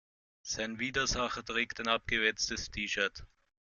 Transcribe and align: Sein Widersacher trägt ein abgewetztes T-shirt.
Sein 0.41 0.79
Widersacher 0.79 1.45
trägt 1.45 1.79
ein 1.79 1.87
abgewetztes 1.87 2.71
T-shirt. 2.71 3.23